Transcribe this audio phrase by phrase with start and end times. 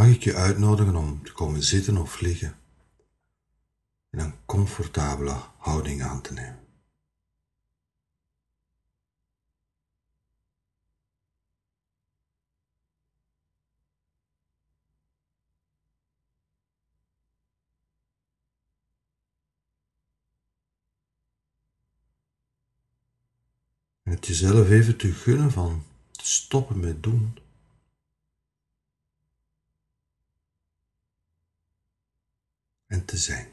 [0.00, 2.56] mag ik je uitnodigen om te komen zitten of liggen
[4.10, 6.58] en een comfortabele houding aan te nemen.
[24.02, 27.49] En het jezelf even te gunnen van te stoppen met doen.
[32.90, 33.48] En te zijn.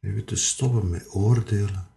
[0.00, 1.88] Even te stoppen met oordelen.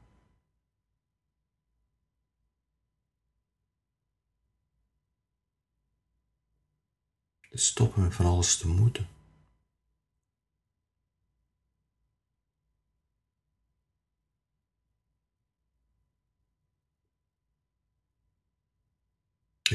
[7.49, 9.14] Te stoppen met van alles te moeten.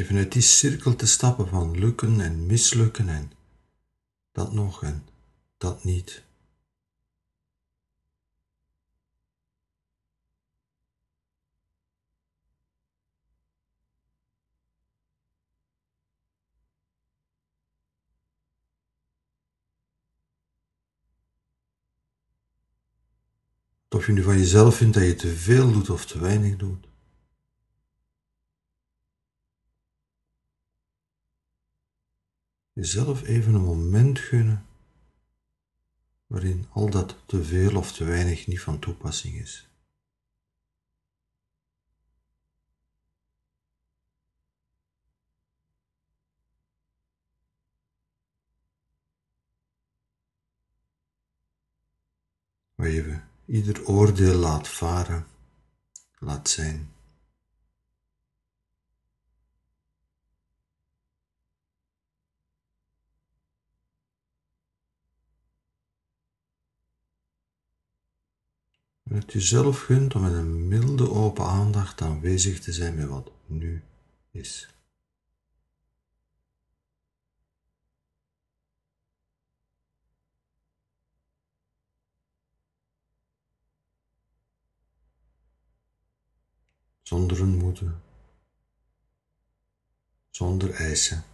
[0.00, 3.32] Even uit die cirkel te stappen van lukken en mislukken en
[4.32, 5.06] dat nog en
[5.58, 6.24] dat niet.
[23.88, 26.89] Of je nu van jezelf vindt dat je te veel doet of te weinig doet.
[32.80, 34.66] Jezelf even een moment gunnen
[36.26, 39.68] waarin al dat te veel of te weinig niet van toepassing is.
[52.74, 55.26] Waar je ieder oordeel laat varen,
[56.18, 56.99] laat zijn.
[69.10, 73.30] En het jezelf gunt om met een milde open aandacht aanwezig te zijn met wat
[73.46, 73.82] nu
[74.30, 74.74] is.
[87.02, 88.00] Zonder een
[90.30, 91.24] zonder eisen.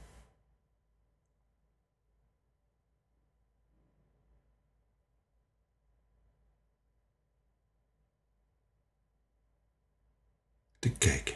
[10.86, 11.34] te kijken.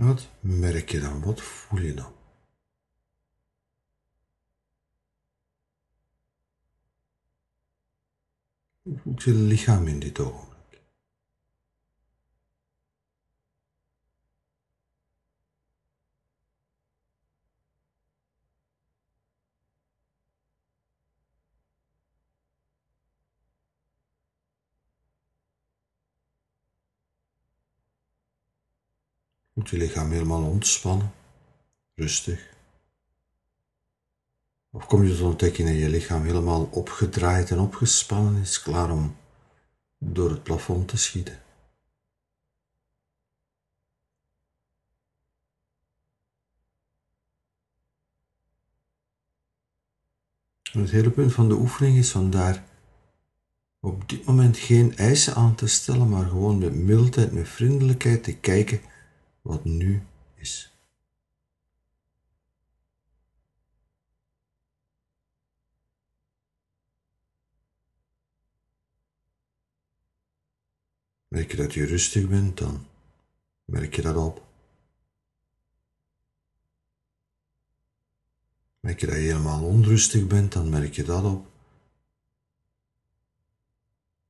[0.00, 1.22] Wat merk je dan?
[1.22, 2.12] Wat voel je dan?
[8.82, 10.49] Hoe voelt je lichaam in dit oog?
[29.60, 31.12] Moet je lichaam helemaal ontspannen,
[31.94, 32.54] rustig.
[34.70, 39.16] Of kom je tot ontdekking dat je lichaam helemaal opgedraaid en opgespannen is, klaar om
[39.98, 41.42] door het plafond te schieten.
[50.72, 52.64] En het hele punt van de oefening is vandaar
[53.80, 58.36] op dit moment geen eisen aan te stellen, maar gewoon met mildheid, met vriendelijkheid te
[58.36, 58.80] kijken
[59.42, 60.74] wat nu is.
[71.28, 72.86] Merk je dat je rustig bent, dan
[73.64, 74.46] merk je dat op.
[78.80, 81.48] Merk je dat je helemaal onrustig bent, dan merk je dat op.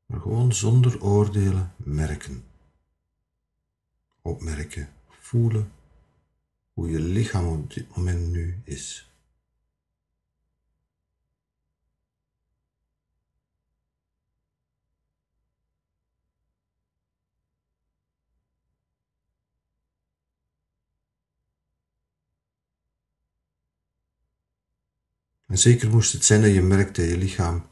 [0.07, 2.45] Maar gewoon zonder oordelen merken.
[4.23, 5.00] Opmerken
[5.31, 5.73] voelen
[6.73, 9.11] hoe je lichaam op dit moment nu is.
[25.47, 27.67] En zeker moest het zijn dat je merkt dat je lichaam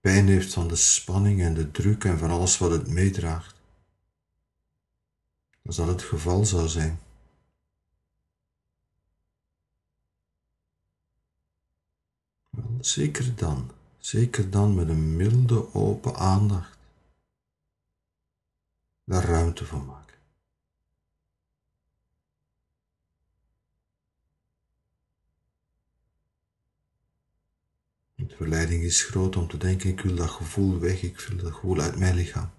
[0.00, 3.55] pijn heeft van de spanning en de druk en van alles wat het meedraagt
[5.66, 7.00] Als dat het geval zou zijn.
[12.80, 16.76] Zeker dan, zeker dan met een milde, open aandacht
[19.06, 20.16] daar ruimte voor maken.
[28.14, 31.52] De verleiding is groot om te denken, ik wil dat gevoel weg, ik wil dat
[31.52, 32.50] gevoel uit mijn lichaam.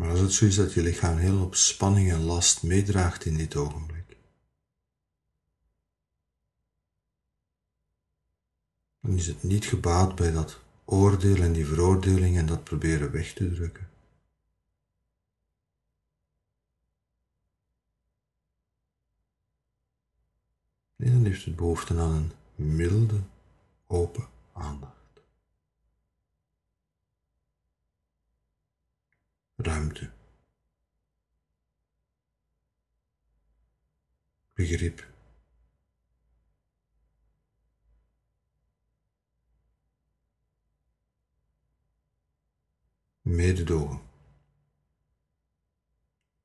[0.00, 3.56] Maar als het is dat je lichaam heel op spanning en last meedraagt in dit
[3.56, 4.16] ogenblik,
[9.00, 13.32] dan is het niet gebaat bij dat oordeel en die veroordeling en dat proberen weg
[13.32, 13.88] te drukken.
[20.96, 23.20] Nee, dan heeft het behoefte aan een milde,
[23.86, 25.00] open aandacht.
[29.62, 30.10] ruimte,
[34.60, 35.08] begrip.
[43.22, 44.00] Mededogen.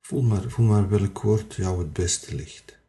[0.02, 2.80] Voel maar, voel maar welk woord jou het beste ligt.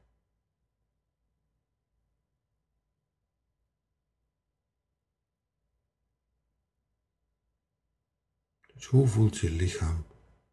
[8.74, 10.06] Dus hoe voelt je lichaam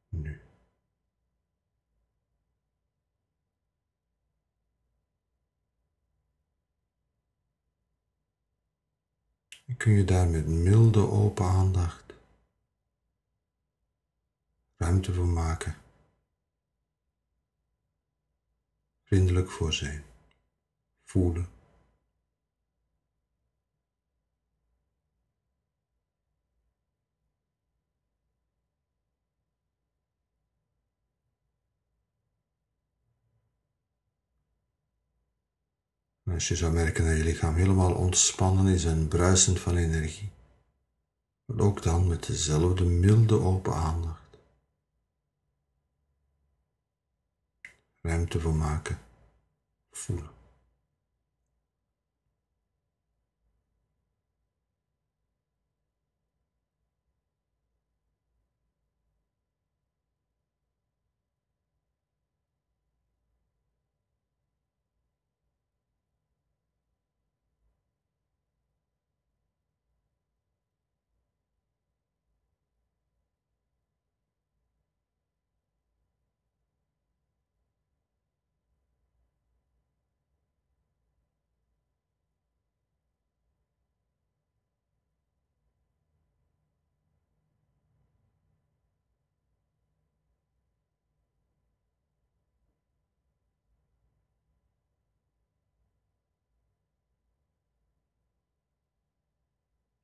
[0.10, 0.43] nu.
[9.77, 12.04] Kun je daar met milde open aandacht
[14.77, 15.75] ruimte voor maken.
[19.04, 20.04] Vriendelijk voor zijn.
[21.04, 21.48] Voelen.
[36.34, 40.32] Als je zou merken dat je lichaam helemaal ontspannen is en bruisend van energie,
[41.58, 44.22] ook dan met dezelfde milde open aandacht.
[48.02, 49.00] Ruimte voor maken,
[49.92, 50.34] voelen.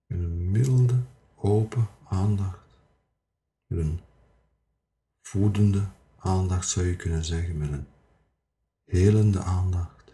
[0.09, 1.03] een milde,
[1.35, 2.77] open aandacht,
[3.67, 3.99] met een
[5.21, 7.87] voedende aandacht zou je kunnen zeggen, met een
[8.85, 10.13] helende aandacht.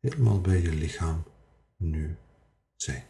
[0.00, 1.24] Helemaal bij je lichaam
[1.76, 2.16] nu
[2.76, 3.04] zijn.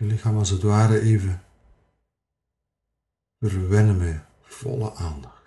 [0.00, 1.44] Je lichaam als het ware even
[3.40, 5.42] verwennen met volle aandacht.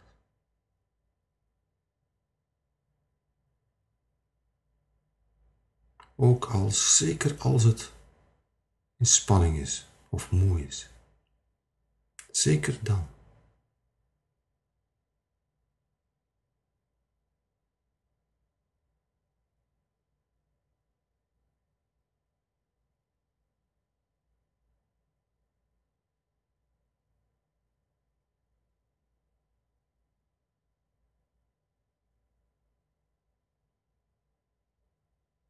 [6.15, 7.91] Ook als, zeker als het
[8.98, 10.89] in spanning is of moe is.
[12.31, 13.12] Zeker dan.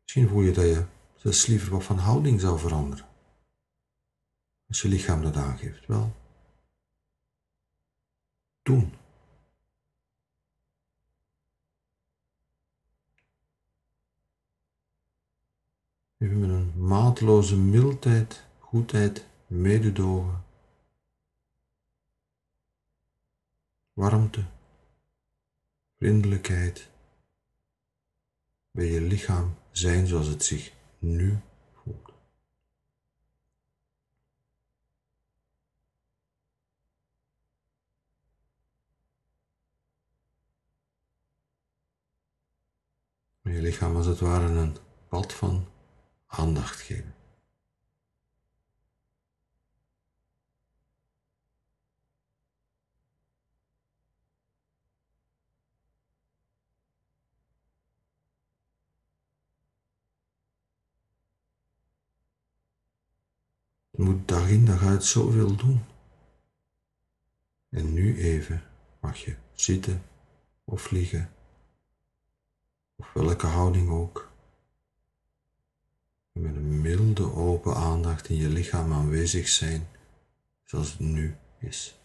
[0.03, 3.05] Misschien voel je dat je zelfs liever wat van houding zou veranderen.
[4.67, 6.15] Als je lichaam dat aangeeft, wel.
[8.61, 8.93] Doen.
[16.17, 20.45] Even met een maatloze mildheid, goedheid, mededogen,
[23.93, 24.45] warmte,
[25.97, 26.92] vriendelijkheid
[28.73, 31.39] bij je lichaam zijn zoals het zich nu
[31.73, 32.13] voelt.
[43.41, 44.77] Je lichaam als het ware een
[45.07, 45.67] pad van
[46.27, 47.22] aandacht geven.
[63.95, 65.83] Je moet dag in dag uit zoveel doen.
[67.69, 68.63] En nu even
[68.99, 70.03] mag je zitten
[70.63, 71.33] of liggen,
[72.95, 74.31] of welke houding ook.
[76.31, 79.87] Met een milde open aandacht in je lichaam aanwezig zijn,
[80.63, 82.03] zoals het nu is.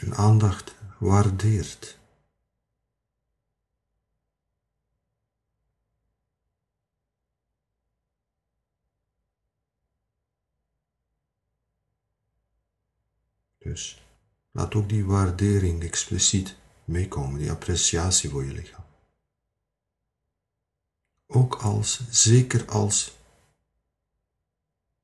[0.00, 1.98] en aandacht waardeert.
[13.58, 14.02] Dus
[14.50, 18.84] laat ook die waardering expliciet meekomen, die appreciatie voor je lichaam.
[21.26, 23.04] Ook als, zeker als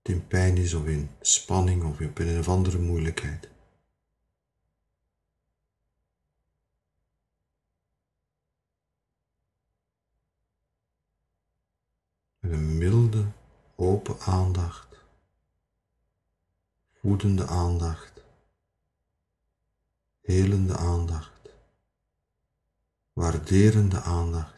[0.02, 3.54] het in pijn is of in spanning of in een of andere moeilijkheid.
[12.47, 13.25] Met een milde,
[13.75, 14.97] open aandacht,
[17.00, 18.12] voedende aandacht,
[20.21, 21.41] helende aandacht,
[23.12, 24.55] waarderende aandacht.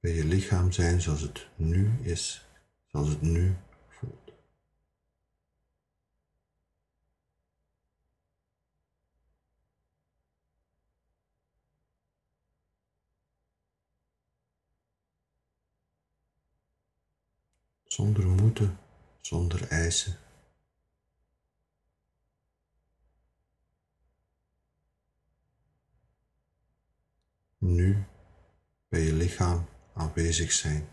[0.00, 2.46] Bij je lichaam zijn zoals het nu is,
[2.86, 3.56] zoals het nu
[18.00, 18.78] zonder moeten,
[19.20, 20.18] zonder eisen.
[27.58, 28.04] Nu
[28.88, 30.88] bij je lichaam aanwezig zijn.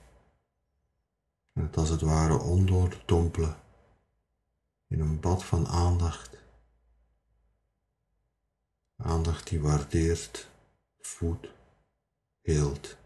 [1.53, 3.55] En het als het ware ondoordompelen
[4.87, 6.37] in een bad van aandacht.
[8.95, 10.49] Aandacht die waardeert,
[10.99, 11.47] voedt,
[12.41, 12.97] heelt.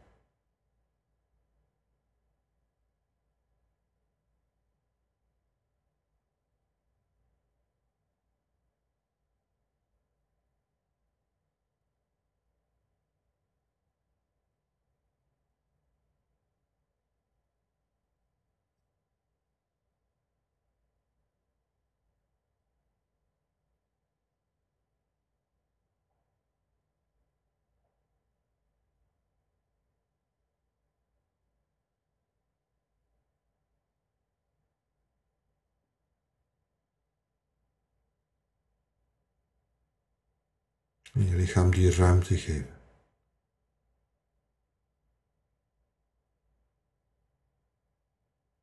[41.12, 42.80] En je lichaam die ruimte geven.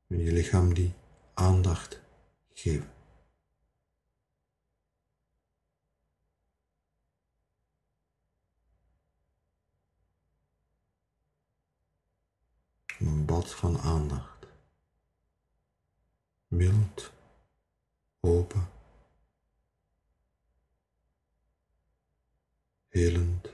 [0.06, 0.94] En je lichaam die
[1.34, 2.00] aandacht
[2.52, 2.92] geven.
[12.98, 14.46] Een bad van aandacht.
[16.46, 17.12] Mild,
[18.20, 18.77] open.
[22.98, 23.48] Helend,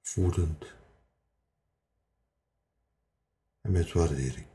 [0.00, 0.64] voedend
[3.60, 4.46] en met waardering.